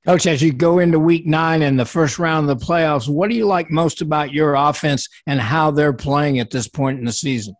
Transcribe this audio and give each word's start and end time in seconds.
Coach, 0.05 0.27
as 0.27 0.41
you 0.41 0.51
go 0.51 0.79
into 0.79 0.99
week 0.99 1.25
nine 1.25 1.61
and 1.61 1.79
the 1.79 1.85
first 1.85 2.19
round 2.19 2.49
of 2.49 2.59
the 2.59 2.66
playoffs, 2.66 3.07
what 3.07 3.29
do 3.29 3.38
you 3.38 3.45
like 3.45 3.71
most 3.71 4.01
about 4.01 4.33
your 4.33 4.55
offense 4.55 5.07
and 5.27 5.39
how 5.39 5.71
they're 5.71 5.94
playing 5.94 6.39
at 6.39 6.51
this 6.51 6.67
point 6.67 6.99
in 6.99 7.05
the 7.05 7.13
season? 7.13 7.55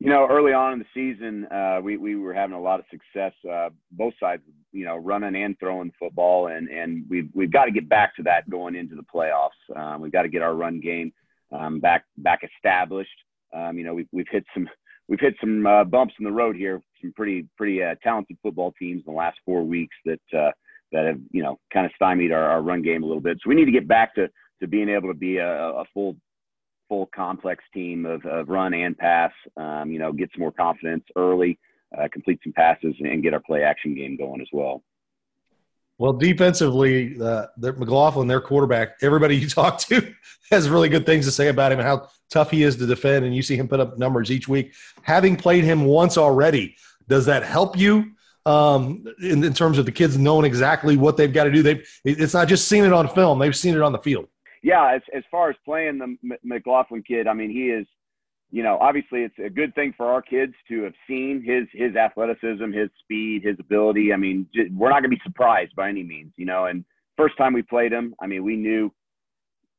You 0.00 0.08
know, 0.08 0.28
early 0.30 0.52
on 0.52 0.74
in 0.74 0.78
the 0.78 0.84
season, 0.94 1.46
uh, 1.46 1.80
we 1.82 1.96
we 1.96 2.14
were 2.14 2.32
having 2.32 2.54
a 2.54 2.60
lot 2.60 2.78
of 2.78 2.86
success, 2.90 3.32
uh, 3.50 3.70
both 3.90 4.14
sides, 4.20 4.42
you 4.72 4.84
know, 4.84 4.96
running 4.96 5.42
and 5.42 5.58
throwing 5.58 5.92
football, 5.98 6.46
and 6.46 6.68
and 6.68 7.04
we've 7.08 7.28
we've 7.34 7.52
got 7.52 7.64
to 7.64 7.72
get 7.72 7.88
back 7.88 8.14
to 8.16 8.22
that 8.22 8.48
going 8.48 8.76
into 8.76 8.94
the 8.94 9.02
playoffs. 9.02 9.76
Um, 9.76 10.00
we've 10.00 10.12
got 10.12 10.22
to 10.22 10.28
get 10.28 10.42
our 10.42 10.54
run 10.54 10.80
game 10.80 11.12
um, 11.52 11.80
back 11.80 12.04
back 12.18 12.40
established. 12.44 13.10
Um, 13.52 13.76
you 13.76 13.84
know, 13.84 13.94
we've 13.94 14.08
we've 14.12 14.28
hit 14.30 14.44
some 14.54 14.68
we've 15.08 15.20
hit 15.20 15.34
some 15.40 15.66
uh, 15.66 15.82
bumps 15.82 16.14
in 16.20 16.24
the 16.24 16.32
road 16.32 16.54
here. 16.54 16.80
Some 17.00 17.12
pretty 17.16 17.48
pretty 17.56 17.82
uh, 17.82 17.96
talented 18.02 18.38
football 18.40 18.72
teams 18.78 19.02
in 19.04 19.12
the 19.12 19.18
last 19.18 19.38
four 19.44 19.64
weeks 19.64 19.96
that 20.04 20.20
uh, 20.32 20.52
that 20.92 21.06
have 21.06 21.20
you 21.32 21.42
know 21.42 21.58
kind 21.72 21.86
of 21.86 21.92
stymied 21.96 22.30
our, 22.30 22.44
our 22.44 22.62
run 22.62 22.82
game 22.82 23.02
a 23.02 23.06
little 23.06 23.20
bit. 23.20 23.38
So 23.42 23.48
we 23.48 23.56
need 23.56 23.66
to 23.66 23.72
get 23.72 23.88
back 23.88 24.14
to 24.14 24.28
to 24.60 24.68
being 24.68 24.88
able 24.88 25.08
to 25.08 25.18
be 25.18 25.38
a, 25.38 25.48
a 25.48 25.84
full 25.92 26.16
full 26.88 27.06
complex 27.14 27.62
team 27.72 28.06
of, 28.06 28.24
of 28.24 28.48
run 28.48 28.74
and 28.74 28.96
pass. 28.96 29.32
Um, 29.56 29.90
you 29.90 29.98
know, 29.98 30.12
get 30.12 30.30
some 30.32 30.40
more 30.40 30.52
confidence 30.52 31.04
early, 31.16 31.58
uh, 31.96 32.08
complete 32.12 32.40
some 32.42 32.52
passes, 32.52 32.94
and 33.00 33.22
get 33.22 33.34
our 33.34 33.40
play 33.40 33.62
action 33.62 33.94
game 33.94 34.16
going 34.16 34.40
as 34.40 34.48
well. 34.52 34.82
Well, 35.98 36.12
defensively, 36.12 37.20
uh, 37.20 37.46
McLaughlin, 37.56 38.28
their 38.28 38.40
quarterback, 38.40 38.96
everybody 39.02 39.36
you 39.38 39.48
talk 39.48 39.78
to 39.80 40.14
has 40.50 40.68
really 40.68 40.88
good 40.88 41.04
things 41.04 41.26
to 41.26 41.32
say 41.32 41.48
about 41.48 41.72
him 41.72 41.80
and 41.80 41.88
how 41.88 42.08
tough 42.30 42.50
he 42.50 42.62
is 42.62 42.76
to 42.76 42.86
defend. 42.86 43.24
And 43.24 43.34
you 43.34 43.42
see 43.42 43.56
him 43.56 43.68
put 43.68 43.80
up 43.80 43.98
numbers 43.98 44.30
each 44.30 44.48
week. 44.48 44.74
Having 45.02 45.36
played 45.36 45.64
him 45.64 45.84
once 45.84 46.16
already, 46.16 46.76
does 47.08 47.26
that 47.26 47.42
help 47.42 47.76
you 47.76 48.12
um, 48.46 49.04
in, 49.20 49.42
in, 49.42 49.52
terms 49.52 49.78
of 49.78 49.86
the 49.86 49.92
kids 49.92 50.16
knowing 50.16 50.44
exactly 50.44 50.96
what 50.96 51.16
they've 51.16 51.32
got 51.32 51.44
to 51.44 51.50
do? 51.50 51.62
They've 51.62 51.86
it's 52.04 52.34
not 52.34 52.48
just 52.48 52.68
seen 52.68 52.84
it 52.84 52.92
on 52.92 53.08
film; 53.08 53.38
they've 53.38 53.56
seen 53.56 53.74
it 53.74 53.82
on 53.82 53.92
the 53.92 53.98
field 53.98 54.28
yeah, 54.62 54.94
as 54.94 55.02
as 55.14 55.22
far 55.30 55.50
as 55.50 55.56
playing 55.64 55.98
the 55.98 56.36
McLaughlin 56.42 57.02
kid, 57.02 57.26
I 57.26 57.34
mean, 57.34 57.50
he 57.50 57.70
is, 57.70 57.86
you 58.50 58.62
know, 58.62 58.78
obviously 58.80 59.22
it's 59.22 59.38
a 59.44 59.50
good 59.50 59.74
thing 59.74 59.94
for 59.96 60.06
our 60.06 60.22
kids 60.22 60.54
to 60.68 60.82
have 60.82 60.94
seen 61.06 61.42
his 61.44 61.66
his 61.72 61.96
athleticism, 61.96 62.72
his 62.72 62.90
speed, 63.02 63.42
his 63.44 63.56
ability. 63.58 64.12
I 64.12 64.16
mean, 64.16 64.46
we're 64.74 64.90
not 64.90 65.00
going 65.00 65.10
to 65.10 65.16
be 65.16 65.20
surprised 65.24 65.74
by 65.76 65.88
any 65.88 66.02
means, 66.02 66.32
you 66.36 66.46
know. 66.46 66.66
And 66.66 66.84
first 67.16 67.36
time 67.36 67.52
we 67.52 67.62
played 67.62 67.92
him, 67.92 68.14
I 68.20 68.26
mean, 68.26 68.44
we 68.44 68.56
knew 68.56 68.92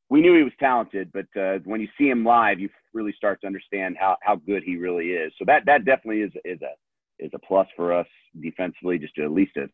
we 0.09 0.22
knew 0.22 0.35
he 0.35 0.44
was 0.44 0.53
talented, 0.59 1.12
but 1.13 1.28
uh, 1.39 1.59
when 1.66 1.81
you 1.81 1.88
see 1.97 2.09
him 2.09 2.25
live, 2.25 2.59
you 2.59 2.69
really 2.94 3.13
start 3.16 3.41
to 3.41 3.47
understand 3.47 3.97
how 4.00 4.18
how 4.22 4.35
good 4.35 4.63
he 4.63 4.78
really 4.78 5.12
is. 5.12 5.31
So 5.38 5.45
that 5.45 5.66
that 5.66 5.85
definitely 5.85 6.22
is 6.22 6.31
is 6.45 6.59
a 6.62 6.73
is 7.23 7.31
a 7.34 7.39
plus 7.39 7.68
for 7.75 7.94
us 7.94 8.07
defensively, 8.41 8.97
just 8.97 9.18
at 9.19 9.31
least 9.31 9.51
it. 9.56 9.69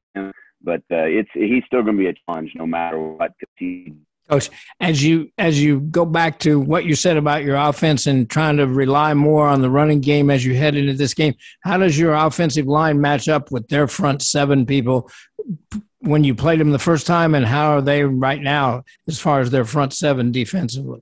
But 0.61 0.81
uh, 0.91 1.05
it's 1.05 1.29
he's 1.33 1.63
still 1.65 1.83
going 1.83 1.97
to 1.97 2.03
be 2.03 2.09
a 2.09 2.13
challenge 2.25 2.51
no 2.55 2.65
matter 2.65 2.99
what. 2.99 3.31
Cause 3.39 3.49
He 3.57 3.93
Coach, 4.29 4.49
as 4.79 5.03
you 5.03 5.29
as 5.37 5.61
you 5.61 5.81
go 5.81 6.03
back 6.03 6.39
to 6.39 6.59
what 6.59 6.85
you 6.85 6.95
said 6.95 7.15
about 7.15 7.43
your 7.43 7.57
offense 7.57 8.07
and 8.07 8.27
trying 8.27 8.57
to 8.57 8.65
rely 8.65 9.13
more 9.13 9.47
on 9.47 9.61
the 9.61 9.69
running 9.69 10.01
game 10.01 10.31
as 10.31 10.43
you 10.43 10.55
head 10.55 10.75
into 10.75 10.93
this 10.93 11.13
game, 11.13 11.35
how 11.61 11.77
does 11.77 11.97
your 11.97 12.13
offensive 12.13 12.65
line 12.65 12.99
match 12.99 13.29
up 13.29 13.51
with 13.51 13.67
their 13.67 13.87
front 13.87 14.23
seven 14.23 14.65
people 14.65 15.11
when 15.99 16.23
you 16.23 16.33
played 16.33 16.59
them 16.59 16.71
the 16.71 16.79
first 16.79 17.05
time, 17.05 17.35
and 17.35 17.45
how 17.45 17.71
are 17.71 17.81
they 17.81 18.03
right 18.03 18.41
now 18.41 18.83
as 19.07 19.19
far 19.19 19.41
as 19.41 19.51
their 19.51 19.65
front 19.65 19.93
seven 19.93 20.31
defensively? 20.31 21.01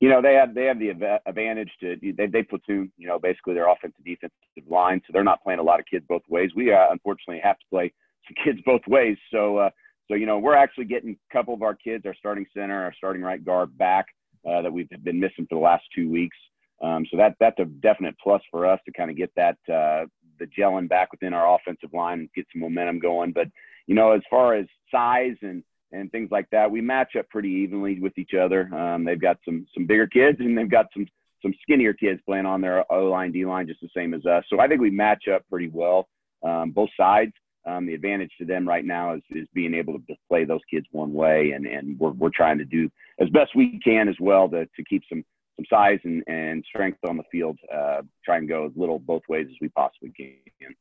You 0.00 0.08
know, 0.08 0.22
they 0.22 0.34
have 0.34 0.54
they 0.54 0.64
have 0.64 0.78
the 0.78 1.20
advantage 1.26 1.70
to 1.80 1.96
they 2.00 2.26
they 2.26 2.42
platoon. 2.42 2.90
You 2.96 3.08
know, 3.08 3.18
basically 3.18 3.52
their 3.52 3.68
offensive 3.68 4.02
defensive 4.02 4.32
line, 4.66 5.02
so 5.06 5.10
they're 5.12 5.24
not 5.24 5.42
playing 5.42 5.60
a 5.60 5.62
lot 5.62 5.78
of 5.78 5.84
kids 5.84 6.06
both 6.08 6.22
ways. 6.28 6.52
We 6.56 6.72
uh, 6.72 6.86
unfortunately 6.90 7.40
have 7.42 7.58
to 7.58 7.64
play 7.70 7.92
some 8.26 8.44
kids 8.44 8.60
both 8.64 8.86
ways, 8.86 9.18
so. 9.30 9.58
Uh, 9.58 9.70
so, 10.08 10.14
you 10.14 10.26
know, 10.26 10.38
we're 10.38 10.56
actually 10.56 10.84
getting 10.84 11.10
a 11.10 11.32
couple 11.32 11.54
of 11.54 11.62
our 11.62 11.74
kids, 11.74 12.06
our 12.06 12.14
starting 12.14 12.46
center, 12.54 12.82
our 12.82 12.94
starting 12.96 13.22
right 13.22 13.44
guard 13.44 13.76
back 13.76 14.06
uh, 14.48 14.62
that 14.62 14.72
we've 14.72 14.88
been 15.02 15.20
missing 15.20 15.46
for 15.48 15.56
the 15.56 15.64
last 15.64 15.84
two 15.94 16.10
weeks. 16.10 16.36
Um, 16.82 17.06
so 17.10 17.16
that 17.16 17.36
that's 17.40 17.58
a 17.58 17.64
definite 17.64 18.16
plus 18.22 18.42
for 18.50 18.66
us 18.66 18.78
to 18.84 18.92
kind 18.92 19.10
of 19.10 19.16
get 19.16 19.32
that 19.34 19.56
uh, 19.68 20.06
the 20.38 20.46
gelling 20.58 20.88
back 20.88 21.10
within 21.10 21.32
our 21.32 21.54
offensive 21.54 21.92
line 21.94 22.20
and 22.20 22.28
get 22.34 22.46
some 22.52 22.60
momentum 22.60 22.98
going. 22.98 23.32
But 23.32 23.48
you 23.86 23.94
know, 23.94 24.12
as 24.12 24.22
far 24.28 24.54
as 24.54 24.66
size 24.90 25.36
and 25.42 25.62
and 25.92 26.10
things 26.12 26.30
like 26.30 26.48
that, 26.50 26.70
we 26.70 26.80
match 26.80 27.16
up 27.16 27.28
pretty 27.30 27.48
evenly 27.48 27.98
with 28.00 28.18
each 28.18 28.34
other. 28.34 28.72
Um, 28.74 29.04
they've 29.04 29.20
got 29.20 29.38
some 29.44 29.66
some 29.72 29.86
bigger 29.86 30.06
kids 30.06 30.38
and 30.40 30.56
they've 30.56 30.70
got 30.70 30.86
some 30.92 31.06
some 31.42 31.54
skinnier 31.62 31.94
kids 31.94 32.20
playing 32.26 32.46
on 32.46 32.60
their 32.60 32.90
O 32.92 33.06
line, 33.06 33.32
D 33.32 33.46
line, 33.46 33.66
just 33.66 33.80
the 33.80 33.88
same 33.94 34.12
as 34.14 34.26
us. 34.26 34.44
So 34.48 34.60
I 34.60 34.68
think 34.68 34.80
we 34.80 34.90
match 34.90 35.28
up 35.32 35.42
pretty 35.48 35.68
well, 35.68 36.08
um, 36.42 36.72
both 36.72 36.90
sides. 36.96 37.32
Um, 37.66 37.86
the 37.86 37.94
advantage 37.94 38.30
to 38.38 38.44
them 38.44 38.66
right 38.66 38.84
now 38.84 39.14
is, 39.14 39.22
is 39.30 39.48
being 39.52 39.74
able 39.74 39.94
to 39.94 40.00
play 40.28 40.44
those 40.44 40.60
kids 40.70 40.86
one 40.92 41.12
way, 41.12 41.50
and, 41.50 41.66
and 41.66 41.98
we're, 41.98 42.12
we're 42.12 42.30
trying 42.30 42.58
to 42.58 42.64
do 42.64 42.88
as 43.20 43.28
best 43.30 43.56
we 43.56 43.80
can 43.80 44.08
as 44.08 44.14
well 44.20 44.48
to, 44.50 44.66
to 44.66 44.84
keep 44.88 45.02
some 45.08 45.24
some 45.56 45.64
size 45.70 45.98
and, 46.04 46.22
and 46.26 46.64
strength 46.68 46.98
on 47.08 47.16
the 47.16 47.22
field. 47.32 47.58
Uh, 47.74 48.02
try 48.24 48.36
and 48.36 48.48
go 48.48 48.66
as 48.66 48.72
little 48.76 48.98
both 48.98 49.22
ways 49.28 49.46
as 49.50 49.56
we 49.60 49.68
possibly 49.70 50.12
can. 50.16 50.74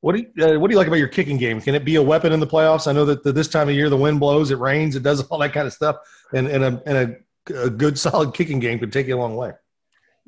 What 0.00 0.14
do 0.14 0.22
you, 0.22 0.44
uh, 0.44 0.58
what 0.58 0.68
do 0.68 0.74
you 0.74 0.78
like 0.78 0.86
about 0.86 0.98
your 0.98 1.08
kicking 1.08 1.36
game? 1.36 1.60
Can 1.60 1.74
it 1.74 1.84
be 1.84 1.96
a 1.96 2.02
weapon 2.02 2.32
in 2.32 2.38
the 2.38 2.46
playoffs? 2.46 2.86
I 2.86 2.92
know 2.92 3.04
that 3.06 3.24
the, 3.24 3.32
this 3.32 3.48
time 3.48 3.68
of 3.68 3.74
year 3.74 3.90
the 3.90 3.96
wind 3.96 4.20
blows, 4.20 4.50
it 4.50 4.58
rains, 4.58 4.94
it 4.94 5.02
does 5.02 5.22
all 5.28 5.38
that 5.38 5.52
kind 5.52 5.66
of 5.66 5.72
stuff, 5.72 5.96
and 6.32 6.46
and 6.46 6.64
a 6.64 6.82
and 6.86 7.20
a, 7.50 7.64
a 7.64 7.70
good 7.70 7.98
solid 7.98 8.32
kicking 8.32 8.60
game 8.60 8.78
could 8.78 8.92
take 8.92 9.06
you 9.06 9.16
a 9.16 9.18
long 9.18 9.36
way. 9.36 9.52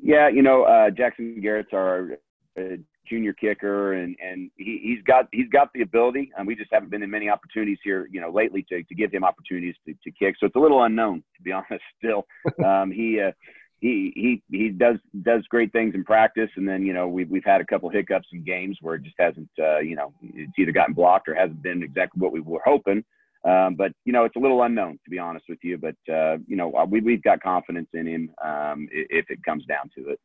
Yeah, 0.01 0.29
you 0.29 0.41
know, 0.41 0.63
uh, 0.63 0.89
Jackson 0.89 1.39
Garrett's 1.41 1.69
our 1.73 2.17
uh, 2.57 2.77
junior 3.09 3.33
kicker, 3.33 3.93
and 3.93 4.15
and 4.21 4.51
he, 4.57 4.79
he's 4.83 5.03
got 5.03 5.27
he's 5.31 5.49
got 5.49 5.71
the 5.73 5.81
ability. 5.81 6.31
And 6.37 6.47
we 6.47 6.55
just 6.55 6.71
haven't 6.71 6.89
been 6.89 7.03
in 7.03 7.09
many 7.09 7.29
opportunities 7.29 7.79
here, 7.83 8.07
you 8.11 8.21
know, 8.21 8.31
lately 8.31 8.65
to, 8.69 8.83
to 8.83 8.95
give 8.95 9.11
him 9.11 9.23
opportunities 9.23 9.75
to, 9.87 9.93
to 10.03 10.11
kick. 10.11 10.35
So 10.39 10.45
it's 10.45 10.55
a 10.55 10.59
little 10.59 10.83
unknown, 10.83 11.23
to 11.37 11.43
be 11.43 11.51
honest. 11.51 11.83
Still, 11.97 12.25
um, 12.63 12.91
he 12.91 13.21
uh, 13.21 13.31
he 13.79 14.11
he 14.15 14.57
he 14.57 14.69
does 14.69 14.97
does 15.23 15.43
great 15.49 15.71
things 15.71 15.95
in 15.95 16.03
practice, 16.03 16.49
and 16.55 16.67
then 16.67 16.85
you 16.85 16.93
know 16.93 17.07
we've 17.07 17.29
we've 17.29 17.45
had 17.45 17.61
a 17.61 17.65
couple 17.65 17.89
hiccups 17.89 18.27
in 18.33 18.43
games 18.43 18.77
where 18.81 18.95
it 18.95 19.03
just 19.03 19.15
hasn't 19.19 19.49
uh, 19.59 19.79
you 19.79 19.95
know 19.95 20.13
it's 20.21 20.53
either 20.57 20.71
gotten 20.71 20.93
blocked 20.93 21.27
or 21.27 21.35
hasn't 21.35 21.61
been 21.63 21.83
exactly 21.83 22.19
what 22.19 22.31
we 22.31 22.41
were 22.41 22.61
hoping. 22.65 23.03
Um, 23.45 23.75
but 23.75 23.93
you 24.03 24.11
know, 24.11 24.25
it's 24.25 24.35
a 24.35 24.39
little 24.39 24.63
unknown 24.63 24.99
to 25.03 25.09
be 25.09 25.19
honest 25.19 25.45
with 25.47 25.59
you. 25.63 25.77
But 25.77 25.95
uh, 26.13 26.37
you 26.47 26.57
know, 26.57 26.85
we 26.89 26.99
we've 26.99 27.23
got 27.23 27.41
confidence 27.41 27.87
in 27.93 28.07
him 28.07 28.31
um, 28.43 28.87
if 28.91 29.29
it 29.29 29.43
comes 29.43 29.65
down 29.65 29.89
to 29.95 30.09
it. 30.09 30.19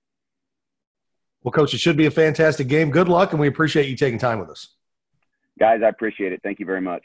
Well, 1.44 1.52
Coach, 1.52 1.74
it 1.74 1.78
should 1.78 1.98
be 1.98 2.06
a 2.06 2.10
fantastic 2.10 2.68
game. 2.68 2.90
Good 2.90 3.08
luck, 3.08 3.32
and 3.32 3.40
we 3.40 3.46
appreciate 3.46 3.86
you 3.86 3.96
taking 3.96 4.18
time 4.18 4.40
with 4.40 4.48
us. 4.48 4.74
Guys, 5.60 5.80
I 5.84 5.88
appreciate 5.88 6.32
it. 6.32 6.40
Thank 6.42 6.58
you 6.58 6.66
very 6.66 6.80
much. 6.80 7.02